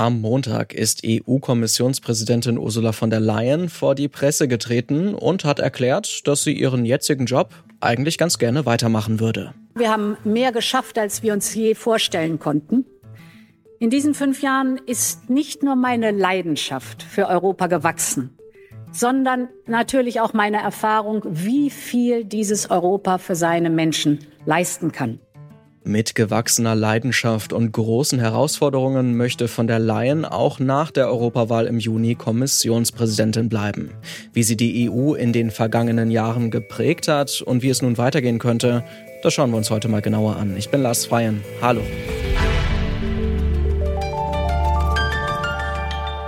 Am 0.00 0.22
Montag 0.22 0.72
ist 0.72 1.02
EU-Kommissionspräsidentin 1.04 2.56
Ursula 2.56 2.92
von 2.92 3.10
der 3.10 3.20
Leyen 3.20 3.68
vor 3.68 3.94
die 3.94 4.08
Presse 4.08 4.48
getreten 4.48 5.14
und 5.14 5.44
hat 5.44 5.58
erklärt, 5.58 6.26
dass 6.26 6.42
sie 6.42 6.54
ihren 6.54 6.86
jetzigen 6.86 7.26
Job 7.26 7.52
eigentlich 7.80 8.16
ganz 8.16 8.38
gerne 8.38 8.64
weitermachen 8.64 9.20
würde. 9.20 9.52
Wir 9.74 9.90
haben 9.90 10.16
mehr 10.24 10.52
geschafft, 10.52 10.98
als 10.98 11.22
wir 11.22 11.34
uns 11.34 11.54
je 11.54 11.74
vorstellen 11.74 12.38
konnten. 12.38 12.86
In 13.78 13.90
diesen 13.90 14.14
fünf 14.14 14.40
Jahren 14.40 14.80
ist 14.86 15.28
nicht 15.28 15.62
nur 15.62 15.76
meine 15.76 16.12
Leidenschaft 16.12 17.02
für 17.02 17.28
Europa 17.28 17.66
gewachsen, 17.66 18.38
sondern 18.92 19.50
natürlich 19.66 20.22
auch 20.22 20.32
meine 20.32 20.62
Erfahrung, 20.62 21.24
wie 21.28 21.68
viel 21.68 22.24
dieses 22.24 22.70
Europa 22.70 23.18
für 23.18 23.34
seine 23.34 23.68
Menschen 23.68 24.20
leisten 24.46 24.92
kann. 24.92 25.20
Mit 25.82 26.14
gewachsener 26.14 26.74
Leidenschaft 26.74 27.54
und 27.54 27.72
großen 27.72 28.18
Herausforderungen 28.18 29.16
möchte 29.16 29.48
von 29.48 29.66
der 29.66 29.78
Leyen 29.78 30.26
auch 30.26 30.58
nach 30.58 30.90
der 30.90 31.08
Europawahl 31.08 31.66
im 31.66 31.78
Juni 31.78 32.16
Kommissionspräsidentin 32.16 33.48
bleiben. 33.48 33.92
Wie 34.34 34.42
sie 34.42 34.58
die 34.58 34.90
EU 34.90 35.14
in 35.14 35.32
den 35.32 35.50
vergangenen 35.50 36.10
Jahren 36.10 36.50
geprägt 36.50 37.08
hat 37.08 37.40
und 37.40 37.62
wie 37.62 37.70
es 37.70 37.80
nun 37.80 37.96
weitergehen 37.96 38.38
könnte, 38.38 38.84
das 39.22 39.32
schauen 39.32 39.50
wir 39.50 39.56
uns 39.56 39.70
heute 39.70 39.88
mal 39.88 40.02
genauer 40.02 40.36
an. 40.36 40.54
Ich 40.56 40.68
bin 40.68 40.82
Lars 40.82 41.06
Freien. 41.06 41.42
Hallo. 41.62 41.80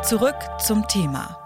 Zurück 0.02 0.36
zum 0.64 0.88
Thema. 0.88 1.41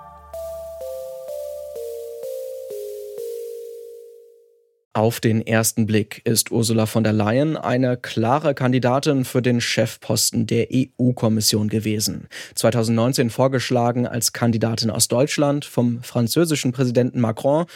Auf 4.97 5.21
den 5.21 5.47
ersten 5.47 5.85
Blick 5.85 6.23
ist 6.25 6.51
Ursula 6.51 6.87
von 6.87 7.05
der 7.05 7.13
Leyen 7.13 7.59
eine 7.59 7.99
klare 7.99 8.55
Kandidatin 8.55 9.27
für 9.27 9.43
den 9.43 9.61
Chefposten 9.61 10.47
der 10.47 10.69
EU-Kommission 10.73 11.69
gewesen. 11.69 12.29
2019 12.55 13.29
vorgeschlagen 13.29 14.07
als 14.07 14.33
Kandidatin 14.33 14.89
aus 14.89 15.09
Deutschland 15.09 15.67
vom 15.67 16.03
französischen 16.03 16.73
Präsidenten 16.73 17.21
Macron 17.21 17.67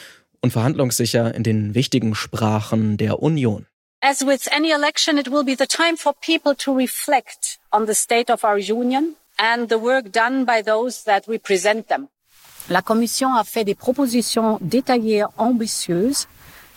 und 0.41 0.51
verhandlungssicher 0.51 1.35
in 1.35 1.43
den 1.43 1.75
wichtigen 1.75 2.15
Sprachen 2.15 2.97
der 2.97 3.23
Union. 3.23 3.67
As 4.01 4.27
with 4.27 4.51
any 4.51 4.71
election, 4.71 5.19
it 5.19 5.31
will 5.31 5.45
be 5.45 5.57
the 5.59 5.67
time 5.67 5.99
for 5.99 6.15
people 6.25 6.57
to 6.57 6.75
reflect 6.75 7.59
on 7.71 7.87
the 7.87 7.93
state 7.93 8.33
of 8.33 8.45
our 8.45 8.57
union 8.57 9.15
and 9.37 9.69
the 9.69 9.79
work 9.79 10.11
done 10.11 10.47
by 10.47 10.63
those 10.65 11.05
that 11.05 11.29
represent 11.29 11.89
them. 11.89 12.09
La 12.71 12.81
Commission 12.81 13.35
a 13.35 13.45
fait 13.45 13.65
des 13.65 13.75
propositions 13.75 14.59
détaillées 14.63 15.27
ambitieuses 15.37 16.27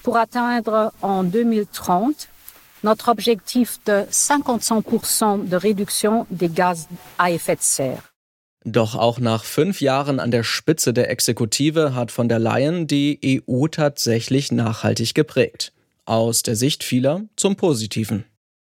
pour 0.03 0.17
atteindre 0.17 0.91
en 1.01 1.23
2030 1.23 2.27
notre 2.83 3.09
objectif 3.09 3.79
de 3.85 4.03
55% 4.11 5.47
de 5.47 5.55
réduction 5.55 6.27
des 6.29 6.49
gaz 6.49 6.87
à 7.17 7.31
effet 7.31 7.55
de 7.55 7.61
serre. 7.61 8.03
Doch 8.65 8.95
auch 8.95 9.19
nach 9.19 9.43
fünf 9.43 9.81
Jahren 9.81 10.19
an 10.19 10.31
der 10.31 10.43
Spitze 10.43 10.93
der 10.93 11.09
Exekutive 11.09 11.95
hat 11.95 12.11
von 12.11 12.29
der 12.29 12.39
Leyen 12.39 12.87
die 12.87 13.43
EU 13.49 13.67
tatsächlich 13.67 14.51
nachhaltig 14.51 15.13
geprägt. 15.13 15.73
Aus 16.05 16.43
der 16.43 16.55
Sicht 16.55 16.83
vieler 16.83 17.23
zum 17.35 17.55
Positiven. 17.55 18.25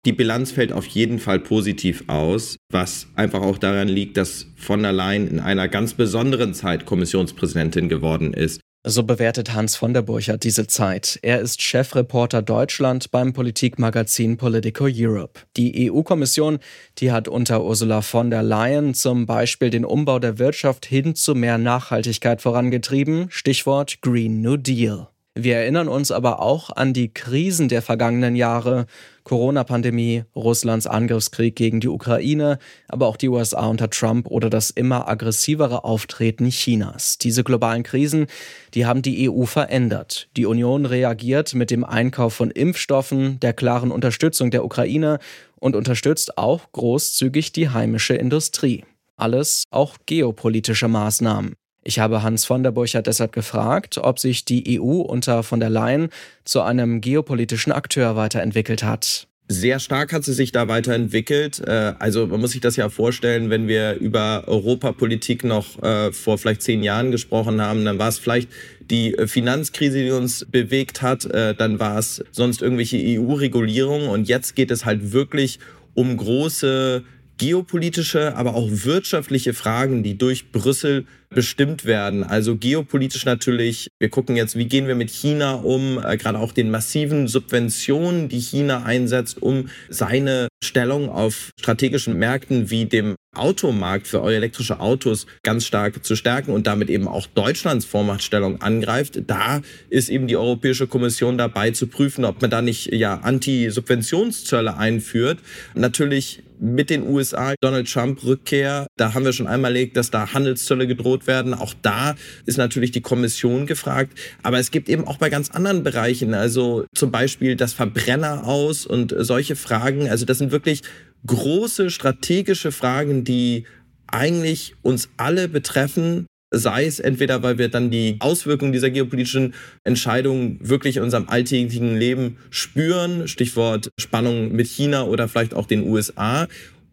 Die 0.05 0.13
Bilanz 0.13 0.51
fällt 0.51 0.73
auf 0.73 0.87
jeden 0.87 1.19
Fall 1.19 1.39
positiv 1.39 2.05
aus, 2.09 2.57
was 2.71 3.07
einfach 3.15 3.43
auch 3.43 3.59
daran 3.59 3.87
liegt, 3.87 4.17
dass 4.17 4.47
von 4.57 4.83
der 4.83 4.93
Leyen 4.93 5.29
in 5.29 5.41
einer 5.41 5.69
ganz 5.69 5.95
besonderen 5.95 6.55
Zeit 6.55 6.87
Kommissionspräsidentin 6.87 7.89
geworden 7.89 8.35
ist. 8.35 8.61
So 8.85 9.05
bewertet 9.05 9.55
Hans 9.55 9.77
von 9.77 9.95
der 9.95 10.03
Burchert 10.03 10.43
diese 10.43 10.67
Zeit. 10.67 11.21
Er 11.23 11.41
ist 11.41 11.63
Chefreporter 11.63 12.43
Deutschland 12.43 13.13
beim 13.13 13.33
Politikmagazin 13.33 14.37
Politico 14.37 14.89
Europe. 14.93 15.39
Die 15.57 15.89
EU-Kommission, 15.89 16.59
die 16.99 17.13
hat 17.13 17.29
unter 17.29 17.63
Ursula 17.63 18.03
von 18.03 18.31
der 18.31 18.43
Leyen 18.43 18.95
zum 18.95 19.25
Beispiel 19.27 19.71
den 19.71 19.85
Umbau 19.85 20.19
der 20.19 20.41
Wirtschaft 20.41 20.85
hin 20.85 21.15
zu 21.15 21.37
mehr 21.37 21.59
Nachhaltigkeit 21.59 22.43
vorangetrieben. 22.43 23.27
Stichwort 23.31 24.03
Green 24.03 24.41
New 24.41 24.57
Deal. 24.57 25.12
Wir 25.35 25.57
erinnern 25.57 25.89
uns 25.89 26.11
aber 26.11 26.41
auch 26.41 26.69
an 26.69 26.93
die 26.93 27.09
Krisen 27.09 27.69
der 27.69 27.81
vergangenen 27.81 28.37
Jahre, 28.37 28.85
Corona-Pandemie, 29.25 30.25
Russlands 30.37 30.87
Angriffskrieg 30.87 31.57
gegen 31.57 31.81
die 31.81 31.89
Ukraine, 31.89 32.59
aber 32.87 33.07
auch 33.07 33.17
die 33.17 33.31
USA 33.31 33.67
unter 33.67 33.89
Trump 33.89 34.27
oder 34.27 34.51
das 34.51 34.69
immer 34.69 35.09
aggressivere 35.09 35.85
Auftreten 35.85 36.51
Chinas. 36.51 37.17
Diese 37.17 37.45
globalen 37.45 37.83
Krisen, 37.83 38.27
die 38.75 38.85
haben 38.85 39.01
die 39.01 39.31
EU 39.31 39.47
verändert. 39.47 40.29
Die 40.37 40.45
Union 40.45 40.85
reagiert 40.85 41.55
mit 41.55 41.71
dem 41.71 41.85
Einkauf 41.85 42.35
von 42.35 42.51
Impfstoffen, 42.51 43.41
der 43.41 43.55
klaren 43.55 43.91
Unterstützung 43.91 44.51
der 44.51 44.67
Ukraine 44.67 45.19
und 45.59 45.77
unterstützt 45.77 46.37
auch 46.37 46.71
großzügig 46.73 47.53
die 47.53 47.71
heimische 47.71 48.15
Industrie. 48.15 48.85
Alles 49.17 49.65
auch 49.71 49.97
geopolitische 50.05 50.89
Maßnahmen. 50.89 51.55
Ich 51.85 51.99
habe 51.99 52.23
Hans 52.23 52.45
von 52.45 52.63
der 52.63 52.71
Burchardt 52.71 53.07
deshalb 53.07 53.33
gefragt, 53.33 53.99
ob 53.99 54.19
sich 54.19 54.45
die 54.45 54.81
EU 54.81 55.01
unter 55.01 55.43
von 55.43 55.61
der 55.61 55.71
Leyen 55.71 56.09
zu 56.45 56.63
einem 56.63 57.01
geopolitischen 57.01 57.73
Akteur 57.73 58.15
weiterentwickelt 58.15 58.85
hat. 58.85 59.27
Sehr 59.49 59.81
stark 59.81 60.13
hat 60.13 60.25
sie 60.25 60.33
sich 60.33 60.53
da 60.53 60.69
weiterentwickelt. 60.69 61.61
Äh, 61.67 61.95
also 61.99 62.27
man 62.27 62.41
muss 62.41 62.53
sich 62.53 62.61
das 62.61 62.77
ja 62.77 62.89
vorstellen, 62.89 63.51
wenn 63.51 63.69
wir 63.69 63.97
über 63.97 64.45
Europapolitik 64.47 65.45
noch 65.45 65.83
äh, 65.83 66.13
vor 66.13 66.39
vielleicht 66.39 66.63
zehn 66.63 66.83
Jahren 66.83 67.11
gesprochen 67.11 67.61
haben, 67.61 67.85
dann 67.85 67.99
war 67.99 68.09
es 68.09 68.19
vielleicht 68.19 68.49
die 68.81 69.15
Finanzkrise, 69.27 70.03
die 70.05 70.11
uns 70.11 70.47
bewegt 70.49 71.03
hat, 71.03 71.25
äh, 71.27 71.55
dann 71.55 71.81
war 71.81 71.99
es 71.99 72.25
sonst 72.31 72.63
irgendwelche 72.63 72.97
EU-Regulierungen 72.97 74.09
und 74.09 74.29
jetzt 74.29 74.55
geht 74.55 74.71
es 74.71 74.85
halt 74.85 75.13
wirklich 75.13 75.59
um 75.95 76.17
große 76.17 77.03
geopolitische, 77.37 78.37
aber 78.37 78.55
auch 78.55 78.69
wirtschaftliche 78.71 79.53
Fragen, 79.53 80.03
die 80.03 80.17
durch 80.17 80.53
Brüssel 80.53 81.07
bestimmt 81.35 81.85
werden. 81.85 82.25
Also 82.25 82.57
geopolitisch 82.57 83.25
natürlich. 83.25 83.89
Wir 83.99 84.11
gucken 84.11 84.37
jetzt, 84.37 84.57
wie 84.57 84.67
gehen 84.67 84.87
wir 84.87 84.95
mit 84.95 85.11
China 85.11 85.55
um, 85.55 85.99
äh, 86.03 86.17
gerade 86.17 86.39
auch 86.39 86.53
den 86.53 86.71
massiven 86.71 87.29
Subventionen, 87.29 88.29
die 88.29 88.41
China 88.41 88.85
einsetzt, 88.85 89.43
um 89.43 89.69
seine 89.89 90.49
Stellung 90.63 91.09
auf 91.09 91.51
strategischen 91.59 92.19
Märkten 92.19 92.71
wie 92.71 92.87
dem 92.87 93.17
Automarkt 93.35 94.07
für 94.07 94.23
elektrische 94.31 94.79
Autos 94.79 95.27
ganz 95.43 95.65
stark 95.65 96.05
zu 96.05 96.17
stärken 96.17 96.53
und 96.53 96.67
damit 96.67 96.91
eben 96.91 97.09
auch 97.09 97.27
Deutschlands 97.27 97.87
Vormachtstellung 97.87 98.61
angreift. 98.61 99.23
Da 99.27 99.63
ist 99.89 100.11
eben 100.11 100.27
die 100.27 100.37
Europäische 100.37 100.87
Kommission 100.87 101.39
dabei 101.39 101.71
zu 101.71 101.87
prüfen, 101.87 102.27
ob 102.27 102.43
man 102.43 102.51
da 102.51 102.61
nicht 102.61 102.93
ja 102.93 103.15
Anti-Subventionszölle 103.15 104.77
einführt. 104.77 105.39
Natürlich 105.75 106.43
mit 106.61 106.91
den 106.91 107.03
USA, 107.09 107.55
Donald 107.61 107.91
Trump 107.91 108.23
Rückkehr, 108.23 108.87
da 108.97 109.15
haben 109.15 109.25
wir 109.25 109.33
schon 109.33 109.49
einmal 109.49 109.73
erlebt, 109.73 109.97
dass 109.97 110.13
da 110.13 110.33
Handelszölle 110.33 110.87
gedroht 110.87 111.22
werden. 111.27 111.55
Auch 111.55 111.75
da 111.83 112.15
ist 112.47 112.59
natürlich 112.59 112.91
die 112.91 113.01
Kommission 113.01 113.67
gefragt. 113.67 114.19
Aber 114.43 114.59
es 114.59 114.71
gibt 114.71 114.89
eben 114.89 115.07
auch 115.07 115.19
bei 115.19 115.31
ganz 115.31 115.51
anderen 115.51 115.83
Bereichen, 115.83 116.35
also 116.35 116.85
zum 116.95 117.11
Beispiel 117.11 117.57
das 117.57 117.73
Verbrenner 117.73 118.47
aus 118.47 118.87
und 118.87 119.15
solche 119.19 119.57
Fragen. 119.57 120.09
Also 120.09 120.25
das 120.25 120.39
sind 120.39 120.53
wirklich 120.53 120.83
große 121.27 121.91
strategische 121.91 122.73
Fragen, 122.73 123.25
die 123.25 123.65
eigentlich 124.07 124.75
uns 124.83 125.09
alle 125.17 125.49
betreffen, 125.49 126.27
sei 126.53 126.85
es 126.85 127.01
entweder, 127.01 127.43
weil 127.43 127.59
wir 127.59 127.69
dann 127.69 127.91
die 127.91 128.17
Auswirkungen 128.21 128.73
dieser 128.73 128.91
geopolitischen 128.91 129.55
Entscheidungen 129.85 130.59
wirklich 130.61 130.99
in 130.99 131.03
unserem 131.03 131.29
alltäglichen 131.29 131.97
Leben 131.97 132.37
spüren, 132.51 133.27
Stichwort 133.27 133.91
Spannung 133.99 134.53
mit 134.53 134.67
China 134.67 135.05
oder 135.05 135.29
vielleicht 135.29 135.55
auch 135.55 135.67
den 135.67 135.89
USA, 135.89 136.47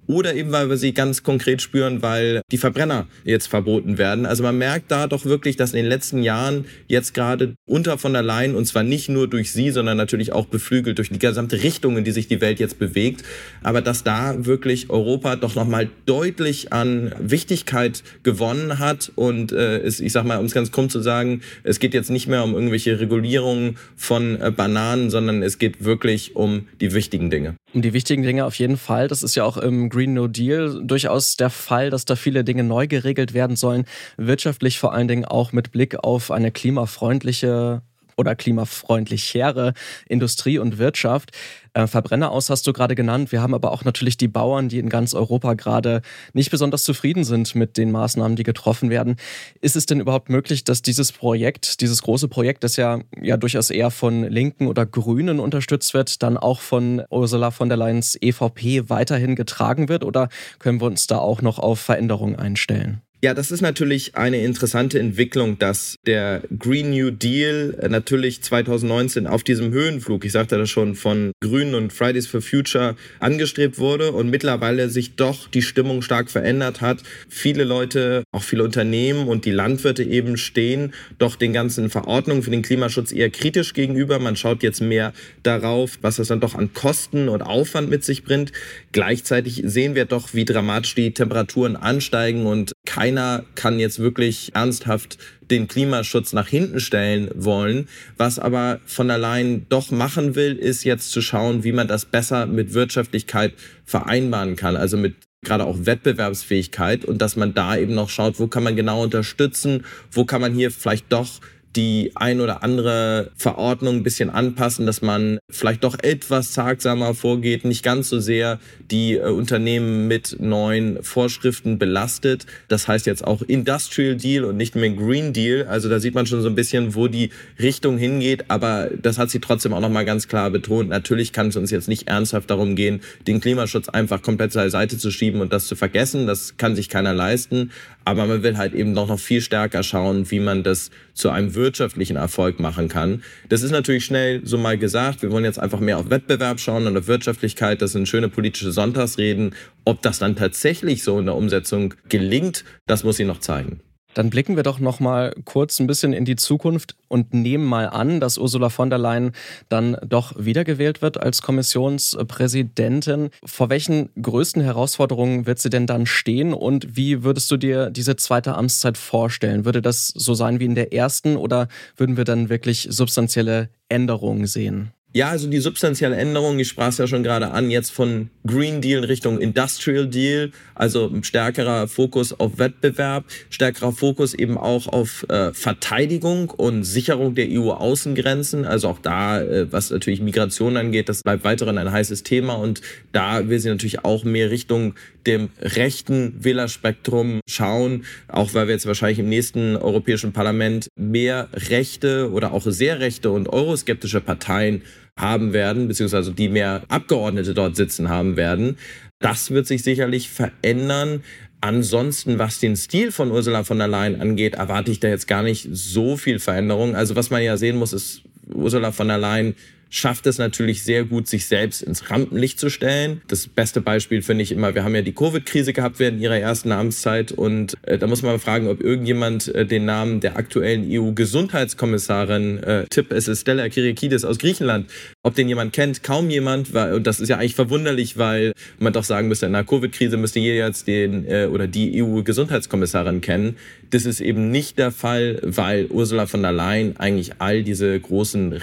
oder 0.10 0.34
eben 0.34 0.52
weil 0.52 0.70
wir 0.70 0.78
sie 0.78 0.92
ganz 0.92 1.22
konkret 1.22 1.62
spüren, 1.62 2.02
weil 2.02 2.42
die 2.52 2.58
Verbrenner 2.58 3.08
jetzt 3.24 3.48
verboten 3.48 4.00
werden. 4.00 4.26
Also 4.26 4.42
man 4.42 4.58
merkt 4.58 4.90
da 4.90 5.06
doch 5.06 5.24
wirklich, 5.24 5.56
dass 5.56 5.74
in 5.74 5.78
den 5.78 5.86
letzten 5.86 6.24
Jahren 6.24 6.66
jetzt 6.88 7.14
gerade 7.14 7.54
unter 7.68 8.00
von 8.00 8.14
der 8.14 8.24
Leyen 8.24 8.56
und 8.56 8.66
zwar 8.66 8.82
nicht 8.82 9.08
nur 9.08 9.28
durch 9.28 9.52
sie, 9.52 9.70
sondern 9.70 9.98
natürlich 9.98 10.34
auch 10.34 10.48
beflügelt 10.48 10.98
durch 10.98 11.10
die 11.10 11.20
gesamte 11.20 11.62
Richtung, 11.62 11.96
in 11.96 12.06
die 12.06 12.12
sich 12.12 12.28
die 12.28 12.42
Welt 12.42 12.60
jetzt 12.60 12.80
bewegt, 12.80 13.24
aber 13.62 13.82
dass 13.82 14.04
da 14.04 14.48
wirklich 14.48 14.90
Europa 14.90 15.36
doch 15.36 15.54
nochmal 15.54 15.90
deutlich 16.08 16.74
an 16.74 17.14
Wichtigkeit 17.20 18.04
gewonnen 18.24 18.80
hat 18.80 19.12
und 19.14 19.52
äh, 19.52 19.78
es, 19.78 20.00
ich 20.00 20.12
sag 20.12 20.26
mal, 20.26 20.40
um 20.40 20.46
es 20.46 20.56
ganz 20.56 20.72
krumm 20.72 20.90
zu 20.90 21.02
sagen, 21.02 21.42
es 21.64 21.78
geht 21.78 21.94
jetzt 21.94 22.10
nicht 22.10 22.28
mehr 22.28 22.44
um 22.44 22.56
irgendwelche 22.56 23.00
Regulierungen 23.00 23.78
von 23.96 24.42
äh, 24.42 24.50
Bananen, 24.50 25.12
sondern 25.12 25.44
es 25.44 25.60
geht 25.60 25.84
wirklich 25.84 26.36
um 26.36 26.68
die 26.82 26.96
wichtigen 26.96 27.30
Dinge. 27.30 27.54
Die 27.74 27.94
wichtigen 27.94 28.24
Dinge 28.24 28.46
auf 28.46 28.56
jeden 28.56 28.78
Fall. 28.78 29.08
Das 29.08 29.22
ist 29.22 29.36
ja 29.36 29.44
auch 29.44 29.56
im 29.56 29.90
Green 29.90 30.14
No 30.14 30.28
Deal 30.28 30.82
durchaus 30.84 31.38
der 31.38 31.52
Fall, 31.52 31.92
dass 31.92 32.04
da 32.04 32.16
viele 32.16 32.44
Dinge 32.44 32.64
neu 32.64 32.88
geregelt 32.88 33.36
werden 33.36 33.56
sollen. 33.56 33.86
Wirtschaftlich 34.18 34.80
vor 34.80 34.92
allen 34.94 35.08
Dingen 35.08 35.26
auch 35.26 35.52
mit 35.52 35.72
Blick 35.72 35.96
auf 36.00 36.32
eine 36.32 36.52
klimafreundliche 36.52 37.84
oder 38.20 38.36
klimafreundlichere 38.36 39.74
Industrie 40.08 40.60
und 40.60 40.78
Wirtschaft. 40.78 41.32
Äh, 41.74 41.88
Verbrenner 41.88 42.32
aus 42.32 42.50
hast 42.50 42.68
du 42.68 42.74
gerade 42.74 42.96
genannt. 42.96 43.32
Wir 43.32 43.42
haben 43.42 43.54
aber 43.54 43.72
auch 43.72 43.86
natürlich 43.86 44.18
die 44.18 44.28
Bauern, 44.28 44.70
die 44.70 44.80
in 44.80 44.90
ganz 44.90 45.14
Europa 45.14 45.54
gerade 45.54 46.02
nicht 46.34 46.52
besonders 46.52 46.84
zufrieden 46.84 47.24
sind 47.24 47.56
mit 47.56 47.78
den 47.78 47.92
Maßnahmen, 47.92 48.36
die 48.36 48.44
getroffen 48.44 48.90
werden. 48.90 49.16
Ist 49.62 49.76
es 49.76 49.86
denn 49.86 50.02
überhaupt 50.02 50.30
möglich, 50.30 50.64
dass 50.64 50.82
dieses 50.82 51.12
Projekt, 51.12 51.82
dieses 51.82 52.02
große 52.02 52.28
Projekt, 52.28 52.64
das 52.64 52.76
ja, 52.76 53.00
ja 53.22 53.38
durchaus 53.38 53.70
eher 53.70 53.92
von 53.92 54.24
Linken 54.24 54.68
oder 54.68 54.86
Grünen 54.86 55.40
unterstützt 55.40 55.94
wird, 55.94 56.22
dann 56.22 56.38
auch 56.38 56.60
von 56.60 57.02
Ursula 57.10 57.52
von 57.52 57.70
der 57.70 57.78
Leyens 57.78 58.18
EVP 58.20 58.90
weiterhin 58.90 59.36
getragen 59.36 59.88
wird? 59.88 60.04
Oder 60.04 60.28
können 60.60 60.82
wir 60.82 60.88
uns 60.88 61.08
da 61.08 61.18
auch 61.20 61.42
noch 61.42 61.60
auf 61.60 61.80
Veränderungen 61.80 62.36
einstellen? 62.36 63.02
Ja, 63.22 63.34
das 63.34 63.52
ist 63.52 63.60
natürlich 63.60 64.16
eine 64.16 64.42
interessante 64.46 64.98
Entwicklung, 64.98 65.60
dass 65.60 65.98
der 66.08 66.42
Green 66.58 66.92
New 66.92 67.12
Deal 67.12 67.78
natürlich 67.90 68.42
2019 68.42 69.28
auf 69.28 69.44
diesem 69.44 69.74
Höhenflug, 69.74 70.24
ich 70.24 70.32
sagte 70.32 70.58
das 70.58 70.70
schon, 70.70 70.96
von 70.96 71.34
Grünen 71.42 71.76
und 71.76 71.92
Fridays 71.92 72.28
for 72.28 72.42
Future 72.42 72.96
angestrebt 73.20 73.78
wurde 73.78 74.14
und 74.14 74.30
mittlerweile 74.30 74.90
sich 74.90 75.18
doch 75.18 75.50
die 75.50 75.62
Stimmung 75.62 76.02
stark 76.02 76.32
verändert 76.32 76.80
hat. 76.80 77.04
Viele 77.28 77.66
Leute, 77.66 78.24
auch 78.32 78.44
viele 78.44 78.64
Unternehmen 78.64 79.28
und 79.28 79.44
die 79.44 79.52
Landwirte 79.52 80.04
eben 80.04 80.38
stehen 80.38 80.94
doch 81.18 81.36
den 81.36 81.52
ganzen 81.52 81.90
Verordnungen 81.90 82.42
für 82.42 82.52
den 82.52 82.62
Klimaschutz 82.62 83.12
eher 83.12 83.30
kritisch 83.30 83.74
gegenüber. 83.74 84.20
Man 84.20 84.38
schaut 84.38 84.64
jetzt 84.64 84.80
mehr 84.80 85.12
darauf, 85.44 86.00
was 86.02 86.16
das 86.16 86.30
dann 86.30 86.40
doch 86.40 86.56
an 86.56 86.74
Kosten 86.74 87.28
und 87.28 87.42
Aufwand 87.42 87.90
mit 87.90 88.06
sich 88.06 88.24
bringt. 88.24 88.54
Gleichzeitig 88.94 89.62
sehen 89.66 89.94
wir 89.94 90.06
doch, 90.06 90.34
wie 90.34 90.46
dramatisch 90.46 90.96
die 90.96 91.14
Temperaturen 91.14 91.76
ansteigen 91.76 92.46
und 92.46 92.72
keiner 92.90 93.46
kann 93.54 93.78
jetzt 93.78 94.00
wirklich 94.00 94.50
ernsthaft 94.56 95.20
den 95.52 95.68
Klimaschutz 95.68 96.34
nach 96.34 96.48
hinten 96.48 96.80
stellen 96.80 97.30
wollen. 97.36 97.88
Was 98.18 98.40
aber 98.40 98.80
von 98.84 99.12
allein 99.12 99.68
doch 99.70 99.92
machen 99.92 100.34
will, 100.34 100.56
ist 100.56 100.84
jetzt 100.86 101.12
zu 101.12 101.22
schauen, 101.22 101.64
wie 101.64 101.72
man 101.72 101.88
das 101.88 102.06
besser 102.06 102.48
mit 102.48 102.74
Wirtschaftlichkeit 102.74 103.54
vereinbaren 103.86 104.56
kann. 104.56 104.76
Also 104.76 104.98
mit 104.98 105.14
gerade 105.44 105.66
auch 105.66 105.86
Wettbewerbsfähigkeit 105.86 107.06
und 107.06 107.22
dass 107.22 107.36
man 107.36 107.54
da 107.54 107.78
eben 107.78 107.94
noch 107.94 108.10
schaut, 108.10 108.40
wo 108.40 108.48
kann 108.48 108.64
man 108.64 108.76
genau 108.76 109.04
unterstützen, 109.04 109.86
wo 110.12 110.26
kann 110.26 110.42
man 110.42 110.56
hier 110.56 110.72
vielleicht 110.72 111.14
doch 111.14 111.42
die 111.76 112.12
ein 112.16 112.42
oder 112.42 112.64
andere 112.64 113.32
Verordnung 113.36 113.98
ein 113.98 114.04
bisschen 114.04 114.30
anpassen, 114.30 114.86
dass 114.86 115.02
man 115.02 115.40
vielleicht 115.50 115.84
doch 115.84 115.98
etwas 116.02 116.52
zagsamer 116.52 117.14
vorgeht, 117.14 117.64
nicht 117.64 117.84
ganz 117.84 118.10
so 118.10 118.20
sehr 118.20 118.60
die 118.90 119.16
äh, 119.16 119.30
Unternehmen 119.30 120.08
mit 120.08 120.38
neuen 120.40 121.04
Vorschriften 121.04 121.78
belastet. 121.78 122.46
Das 122.68 122.88
heißt 122.88 123.06
jetzt 123.06 123.26
auch 123.26 123.42
Industrial 123.44 124.16
Deal 124.16 124.46
und 124.46 124.58
nicht 124.58 124.76
mehr 124.76 124.90
Green 124.90 125.32
Deal. 125.32 125.68
Also 125.68 125.90
da 125.90 126.00
sieht 126.00 126.16
man 126.16 126.26
schon 126.26 126.42
so 126.42 126.50
ein 126.50 126.56
bisschen, 126.56 126.96
wo 126.96 127.08
die 127.08 127.30
Richtung 127.60 127.98
hingeht. 127.98 128.46
Aber 128.48 128.90
das 129.02 129.20
hat 129.20 129.30
sie 129.30 129.40
trotzdem 129.40 129.74
auch 129.74 129.82
nochmal 129.82 130.06
ganz 130.06 130.28
klar 130.28 130.50
betont. 130.50 130.90
Natürlich 130.90 131.34
kann 131.34 131.50
es 131.50 131.56
uns 131.56 131.70
jetzt 131.72 131.88
nicht 131.88 132.08
ernsthaft 132.08 132.50
darum 132.50 132.76
gehen, 132.76 133.02
den 133.28 133.42
Klimaschutz 133.42 133.90
einfach 133.90 134.22
komplett 134.22 134.54
zur 134.54 134.70
Seite 134.70 134.98
zu 134.98 135.12
schieben 135.12 135.42
und 135.42 135.54
das 135.54 135.68
zu 135.68 135.76
vergessen. 135.76 136.26
Das 136.26 136.58
kann 136.58 136.76
sich 136.76 136.90
keiner 136.90 137.14
leisten. 137.14 137.72
Aber 138.10 138.26
man 138.26 138.42
will 138.42 138.58
halt 138.58 138.74
eben 138.74 138.96
doch 138.96 139.08
noch 139.08 139.20
viel 139.20 139.40
stärker 139.40 139.84
schauen, 139.84 140.32
wie 140.32 140.40
man 140.40 140.64
das 140.64 140.90
zu 141.14 141.30
einem 141.30 141.54
wirtschaftlichen 141.54 142.16
Erfolg 142.16 142.60
machen 142.60 142.88
kann. 142.88 143.22
Das 143.50 143.62
ist 143.62 143.70
natürlich 143.70 144.04
schnell 144.04 144.42
so 144.44 144.58
mal 144.58 144.80
gesagt. 144.80 145.22
Wir 145.22 145.30
wollen 145.30 145.44
jetzt 145.44 145.60
einfach 145.60 145.80
mehr 145.80 146.00
auf 146.00 146.10
Wettbewerb 146.10 146.60
schauen 146.60 146.88
und 146.88 146.98
auf 146.98 147.06
Wirtschaftlichkeit. 147.06 147.84
Das 147.84 147.92
sind 147.92 148.10
schöne 148.10 148.28
politische 148.28 148.72
Sonntagsreden. 148.72 149.54
Ob 149.86 150.02
das 150.02 150.18
dann 150.18 150.36
tatsächlich 150.36 151.04
so 151.04 151.20
in 151.20 151.28
der 151.28 151.36
Umsetzung 151.36 151.94
gelingt, 152.10 152.66
das 152.88 153.04
muss 153.04 153.18
sie 153.18 153.26
noch 153.26 153.42
zeigen. 153.42 153.80
Dann 154.14 154.30
blicken 154.30 154.56
wir 154.56 154.64
doch 154.64 154.80
noch 154.80 155.00
mal 155.00 155.34
kurz 155.46 155.80
ein 155.80 155.88
bisschen 155.88 156.14
in 156.14 156.26
die 156.26 156.36
Zukunft 156.36 156.96
und 157.08 157.34
nehmen 157.34 157.66
mal 157.66 157.88
an, 157.90 158.20
dass 158.20 158.38
Ursula 158.38 158.70
von 158.70 158.90
der 158.90 159.00
Leyen 159.00 159.34
dann 159.70 159.98
doch 160.06 160.34
wiedergewählt 160.38 161.02
wird 161.02 161.22
als 161.22 161.42
Kommissionspräsidentin. 161.42 163.30
Vor 163.46 163.70
welchen 163.70 164.10
größten 164.22 164.62
Herausforderungen 164.62 165.46
wird 165.46 165.60
sie 165.60 165.70
denn 165.70 165.88
dann 165.88 166.06
stehen 166.06 166.54
und 166.54 166.96
wie 166.96 167.24
würdest 167.24 167.52
du 167.52 167.58
dir 167.58 167.90
diese 167.92 168.16
zweite 168.16 168.56
Amtszeit 168.56 168.98
vorstellen? 168.98 169.66
Würde 169.66 169.82
das 169.82 170.08
so 170.08 170.34
sein 170.34 170.60
wie 170.60 170.66
in 170.66 170.76
der 170.76 170.92
ersten 170.94 171.38
oder 171.38 171.68
würden 171.96 172.18
wir 172.18 172.24
dann 172.24 172.50
wirklich 172.50 172.88
substanzielle 172.90 173.70
Änderungen 173.90 174.48
sehen? 174.48 174.92
Ja, 175.12 175.30
also 175.30 175.50
die 175.50 175.58
substanzielle 175.58 176.16
Änderung, 176.16 176.60
ich 176.60 176.68
sprach 176.68 176.90
es 176.90 177.00
ja 177.00 177.08
schon 177.08 177.24
gerade 177.24 177.50
an, 177.50 177.72
jetzt 177.72 177.92
von 177.92 178.30
Green 178.46 178.80
Deal 178.80 179.04
Richtung 179.04 179.40
Industrial 179.40 180.06
Deal, 180.08 180.52
also 180.76 181.12
stärkerer 181.24 181.88
Fokus 181.88 182.40
auf 182.40 182.60
Wettbewerb, 182.60 183.26
stärkerer 183.50 183.92
Fokus 183.92 184.36
eben 184.36 184.56
auch 184.56 184.86
auf 184.86 185.26
äh, 185.30 185.52
Verteidigung 185.52 186.52
und 186.52 186.84
Sicherung 186.84 187.34
der 187.34 187.48
EU-Außengrenzen. 187.50 188.66
Also 188.66 188.88
auch 188.88 189.00
da, 189.00 189.42
äh, 189.42 189.72
was 189.72 189.90
natürlich 189.90 190.22
Migration 190.22 190.78
angeht, 190.78 191.10
das 191.10 191.24
bleibt 191.24 191.44
weiterhin 191.44 191.80
ein 191.80 191.92
heißes 191.92 192.22
Thema 192.22 192.54
und 192.54 192.82
da 193.12 193.50
will 193.50 193.58
sie 193.58 193.70
natürlich 193.70 194.06
auch 194.06 194.24
mehr 194.24 194.52
Richtung 194.52 194.94
dem 195.28 195.50
rechten 195.62 196.44
Wählerspektrum 196.44 197.42
schauen, 197.48 198.06
auch 198.28 198.54
weil 198.54 198.68
wir 198.68 198.74
jetzt 198.74 198.86
wahrscheinlich 198.86 199.20
im 199.20 199.30
nächsten 199.30 199.76
Europäischen 199.76 200.34
Parlament 200.34 200.88
mehr 200.98 201.50
rechte 201.54 202.32
oder 202.32 202.54
auch 202.54 202.66
sehr 202.66 203.00
rechte 203.00 203.32
und 203.32 203.50
euroskeptische 203.50 204.22
Parteien 204.22 204.82
haben 205.18 205.54
werden, 205.54 205.88
beziehungsweise 205.88 206.32
die 206.34 206.50
mehr 206.50 206.84
Abgeordnete 206.88 207.54
dort 207.54 207.76
sitzen 207.76 208.10
haben 208.10 208.38
werden. 208.38 208.78
Das 209.20 209.52
wird 209.52 209.68
sich 209.68 209.84
sicherlich 209.84 210.30
verändern. 210.30 211.24
Ansonsten, 211.62 212.40
was 212.40 212.60
den 212.60 212.78
Stil 212.78 213.12
von 213.12 213.32
Ursula 213.32 213.66
von 213.66 213.80
der 213.80 213.90
Leyen 213.90 214.22
angeht, 214.22 214.56
erwarte 214.56 214.92
ich 214.92 215.02
da 215.02 215.10
jetzt 215.10 215.28
gar 215.28 215.44
nicht 215.44 215.68
so 215.72 216.16
viel 216.16 216.40
Veränderung. 216.40 216.96
Also 216.96 217.18
was 217.18 217.30
man 217.30 217.44
ja 217.44 217.58
sehen 217.58 217.76
muss, 217.76 217.92
ist, 217.92 218.22
Ursula 218.54 218.94
von 218.94 219.10
der 219.10 219.18
Leyen 219.18 219.56
schafft 219.90 220.28
es 220.28 220.38
natürlich 220.38 220.84
sehr 220.84 221.04
gut, 221.04 221.28
sich 221.28 221.46
selbst 221.48 221.82
ins 221.82 222.10
Rampenlicht 222.10 222.60
zu 222.60 222.70
stellen. 222.70 223.22
Das 223.28 223.48
beste 223.48 223.82
Beispiel 223.82 224.22
finde 224.22 224.44
ich 224.44 224.52
immer, 224.52 224.76
wir 224.76 224.84
haben 224.84 224.96
ja 224.96 225.02
die 225.02 225.14
Covid-Krise 225.14 225.74
gehabt 225.74 226.00
während 226.00 226.22
ihrer 226.22 226.38
ersten 226.38 226.72
Amtszeit 226.72 227.32
und 227.32 227.76
äh, 227.84 227.98
da 227.98 228.08
muss 228.08 228.22
man 228.22 228.40
fragen, 228.40 228.68
ob 228.68 228.82
irgendjemand 228.82 229.54
äh, 229.54 229.66
den 229.66 229.86
Namen 229.86 230.20
der 230.20 230.38
aktuellen 230.38 230.86
EU-Gesundheitskommissarin, 230.90 232.64
äh, 232.64 232.86
Tipp, 232.90 233.12
es 233.12 233.28
ist 233.28 233.42
Stella 233.42 233.70
Kyriakides 233.70 234.26
aus 234.26 234.38
Griechenland, 234.38 234.90
ob 235.24 235.36
den 235.36 235.50
jemand 235.50 235.74
kennt, 235.74 236.04
kaum 236.04 236.30
jemand, 236.30 236.74
weil, 236.74 236.94
und 236.94 237.08
das 237.08 237.20
ist 237.20 237.30
ja 237.30 237.38
eigentlich 237.38 237.56
verwunderlich, 237.56 238.18
weil 238.18 238.54
man 238.78 238.94
doch 238.94 239.04
sagen 239.04 239.28
müsste, 239.28 239.48
in 239.48 239.54
der 239.54 239.64
Covid-Krise 239.64 240.18
müsste 240.18 240.40
jeder 240.40 240.68
jetzt 240.68 240.88
den 240.88 241.26
äh, 241.28 241.48
oder 241.52 241.68
die 241.68 242.02
EU-Gesundheitskommissarin 242.04 243.22
kennen. 243.22 243.58
Das 243.90 244.06
ist 244.06 244.22
eben 244.22 244.52
nicht 244.52 244.78
der 244.78 244.92
Fall, 244.92 245.40
weil 245.42 245.88
Ursula 245.88 246.28
von 246.28 246.44
der 246.44 246.52
Leyen 246.52 246.98
eigentlich 246.98 247.34
all 247.40 247.64
diese 247.64 248.00
großen 248.00 248.54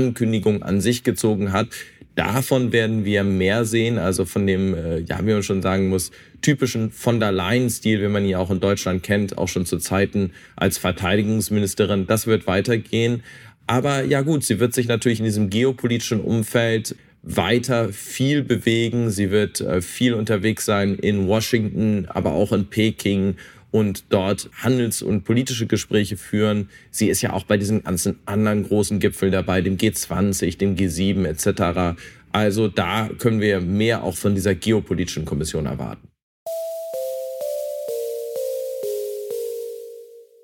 Rampenlicht-Ankündigungen 0.00 0.62
an 0.62 0.80
sich 0.80 1.04
gezogen 1.04 1.52
hat. 1.52 1.68
Davon 2.16 2.72
werden 2.72 3.04
wir 3.04 3.22
mehr 3.24 3.64
sehen, 3.64 3.98
also 3.98 4.24
von 4.24 4.46
dem, 4.46 4.74
äh, 4.74 4.98
ja, 5.00 5.20
wie 5.24 5.32
man 5.32 5.42
schon 5.42 5.62
sagen 5.62 5.88
muss, 5.88 6.10
typischen 6.42 6.90
von 6.90 7.20
der 7.20 7.32
Leyen-Stil, 7.32 8.02
wie 8.02 8.08
man 8.08 8.24
ihn 8.24 8.34
auch 8.34 8.50
in 8.50 8.60
Deutschland 8.60 9.02
kennt, 9.02 9.38
auch 9.38 9.48
schon 9.48 9.64
zu 9.64 9.78
Zeiten 9.78 10.32
als 10.56 10.76
Verteidigungsministerin. 10.78 12.06
Das 12.06 12.26
wird 12.26 12.46
weitergehen. 12.46 13.22
Aber 13.66 14.04
ja 14.04 14.22
gut, 14.22 14.44
sie 14.44 14.58
wird 14.58 14.74
sich 14.74 14.88
natürlich 14.88 15.20
in 15.20 15.24
diesem 15.24 15.50
geopolitischen 15.50 16.20
Umfeld 16.20 16.96
weiter 17.22 17.90
viel 17.92 18.42
bewegen. 18.42 19.10
Sie 19.10 19.30
wird 19.30 19.60
äh, 19.60 19.80
viel 19.80 20.14
unterwegs 20.14 20.64
sein 20.64 20.96
in 20.96 21.28
Washington, 21.28 22.06
aber 22.08 22.32
auch 22.32 22.52
in 22.52 22.66
Peking 22.66 23.36
und 23.70 24.04
dort 24.10 24.50
Handels- 24.62 25.02
und 25.02 25.24
politische 25.24 25.66
Gespräche 25.66 26.16
führen. 26.16 26.68
Sie 26.90 27.08
ist 27.08 27.22
ja 27.22 27.32
auch 27.32 27.44
bei 27.44 27.56
diesen 27.56 27.84
ganzen 27.84 28.18
anderen 28.26 28.64
großen 28.64 29.00
Gipfeln 29.00 29.32
dabei, 29.32 29.60
dem 29.60 29.76
G20, 29.76 30.58
dem 30.58 30.76
G7 30.76 31.24
etc. 31.26 32.00
Also 32.32 32.68
da 32.68 33.08
können 33.18 33.40
wir 33.40 33.60
mehr 33.60 34.04
auch 34.04 34.16
von 34.16 34.34
dieser 34.34 34.54
geopolitischen 34.54 35.24
Kommission 35.24 35.66
erwarten. 35.66 36.08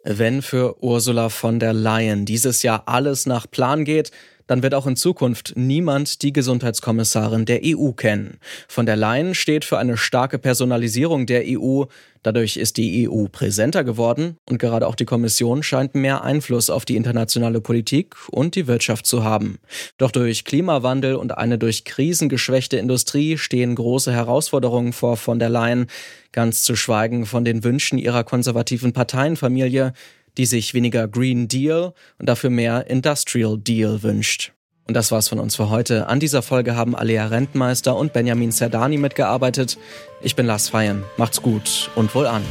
Wenn 0.08 0.40
für 0.40 0.80
Ursula 0.84 1.30
von 1.30 1.58
der 1.58 1.72
Leyen 1.72 2.26
dieses 2.26 2.62
Jahr 2.62 2.84
alles 2.86 3.26
nach 3.26 3.50
Plan 3.50 3.84
geht, 3.84 4.12
dann 4.46 4.62
wird 4.62 4.74
auch 4.74 4.86
in 4.86 4.96
Zukunft 4.96 5.52
niemand 5.56 6.22
die 6.22 6.32
Gesundheitskommissarin 6.32 7.44
der 7.44 7.60
EU 7.64 7.92
kennen. 7.92 8.38
Von 8.68 8.86
der 8.86 8.96
Leyen 8.96 9.34
steht 9.34 9.64
für 9.64 9.78
eine 9.78 9.96
starke 9.96 10.38
Personalisierung 10.38 11.26
der 11.26 11.44
EU. 11.46 11.84
Dadurch 12.22 12.56
ist 12.56 12.76
die 12.76 13.08
EU 13.08 13.26
präsenter 13.30 13.84
geworden 13.84 14.36
und 14.48 14.58
gerade 14.58 14.86
auch 14.86 14.96
die 14.96 15.04
Kommission 15.04 15.62
scheint 15.62 15.94
mehr 15.94 16.24
Einfluss 16.24 16.70
auf 16.70 16.84
die 16.84 16.96
internationale 16.96 17.60
Politik 17.60 18.16
und 18.30 18.56
die 18.56 18.66
Wirtschaft 18.66 19.06
zu 19.06 19.22
haben. 19.22 19.58
Doch 19.96 20.10
durch 20.10 20.44
Klimawandel 20.44 21.14
und 21.14 21.38
eine 21.38 21.58
durch 21.58 21.84
Krisen 21.84 22.28
geschwächte 22.28 22.78
Industrie 22.78 23.38
stehen 23.38 23.74
große 23.74 24.12
Herausforderungen 24.12 24.92
vor 24.92 25.16
von 25.16 25.38
der 25.38 25.50
Leyen, 25.50 25.86
ganz 26.32 26.62
zu 26.62 26.74
schweigen 26.76 27.26
von 27.26 27.44
den 27.44 27.62
Wünschen 27.62 27.96
ihrer 27.96 28.24
konservativen 28.24 28.92
Parteienfamilie, 28.92 29.92
die 30.36 30.46
sich 30.46 30.74
weniger 30.74 31.08
Green 31.08 31.48
Deal 31.48 31.92
und 32.18 32.28
dafür 32.28 32.50
mehr 32.50 32.88
Industrial 32.88 33.56
Deal 33.58 34.02
wünscht. 34.02 34.52
Und 34.86 34.94
das 34.94 35.10
war's 35.10 35.28
von 35.28 35.40
uns 35.40 35.56
für 35.56 35.68
heute. 35.68 36.06
An 36.06 36.20
dieser 36.20 36.42
Folge 36.42 36.76
haben 36.76 36.94
Alea 36.94 37.26
Rentmeister 37.26 37.96
und 37.96 38.12
Benjamin 38.12 38.52
Zerdani 38.52 38.98
mitgearbeitet. 38.98 39.78
Ich 40.22 40.36
bin 40.36 40.46
Lars 40.46 40.68
Feyen. 40.68 41.02
Macht's 41.16 41.42
gut 41.42 41.90
und 41.96 42.14
wohl 42.14 42.26
an. 42.26 42.42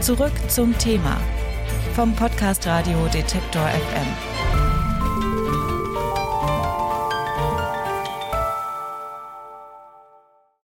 Zurück 0.00 0.32
zum 0.48 0.76
Thema 0.76 1.20
vom 1.94 2.14
Podcast 2.14 2.66
Radio 2.66 3.06
Detektor 3.12 3.68
FM. 3.68 4.43